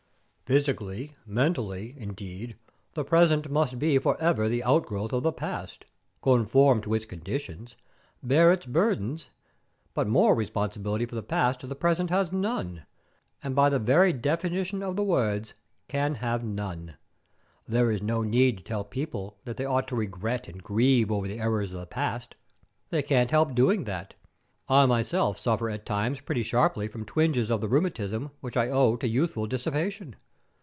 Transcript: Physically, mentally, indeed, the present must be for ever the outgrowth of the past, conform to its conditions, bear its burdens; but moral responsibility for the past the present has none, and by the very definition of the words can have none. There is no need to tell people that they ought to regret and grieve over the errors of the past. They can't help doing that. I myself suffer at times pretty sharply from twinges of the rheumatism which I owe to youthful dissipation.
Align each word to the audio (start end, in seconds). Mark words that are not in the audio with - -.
Physically, 0.51 1.15
mentally, 1.25 1.95
indeed, 1.97 2.57
the 2.93 3.05
present 3.05 3.49
must 3.49 3.79
be 3.79 3.97
for 3.97 4.19
ever 4.19 4.49
the 4.49 4.65
outgrowth 4.65 5.13
of 5.13 5.23
the 5.23 5.31
past, 5.31 5.85
conform 6.21 6.81
to 6.81 6.93
its 6.93 7.05
conditions, 7.05 7.77
bear 8.21 8.51
its 8.51 8.65
burdens; 8.65 9.29
but 9.93 10.09
moral 10.09 10.35
responsibility 10.35 11.05
for 11.05 11.15
the 11.15 11.23
past 11.23 11.65
the 11.69 11.73
present 11.73 12.09
has 12.09 12.33
none, 12.33 12.85
and 13.41 13.55
by 13.55 13.69
the 13.69 13.79
very 13.79 14.11
definition 14.11 14.83
of 14.83 14.97
the 14.97 15.05
words 15.05 15.53
can 15.87 16.15
have 16.15 16.43
none. 16.43 16.97
There 17.65 17.89
is 17.89 18.01
no 18.01 18.21
need 18.21 18.57
to 18.57 18.63
tell 18.63 18.83
people 18.83 19.37
that 19.45 19.55
they 19.55 19.63
ought 19.63 19.87
to 19.87 19.95
regret 19.95 20.49
and 20.49 20.61
grieve 20.61 21.09
over 21.13 21.29
the 21.29 21.39
errors 21.39 21.71
of 21.73 21.79
the 21.79 21.85
past. 21.87 22.35
They 22.89 23.03
can't 23.03 23.31
help 23.31 23.55
doing 23.55 23.85
that. 23.85 24.15
I 24.67 24.85
myself 24.85 25.37
suffer 25.37 25.69
at 25.69 25.85
times 25.85 26.19
pretty 26.19 26.43
sharply 26.43 26.89
from 26.89 27.05
twinges 27.05 27.49
of 27.49 27.61
the 27.61 27.69
rheumatism 27.69 28.31
which 28.41 28.57
I 28.57 28.67
owe 28.67 28.97
to 28.97 29.07
youthful 29.07 29.47
dissipation. 29.47 30.17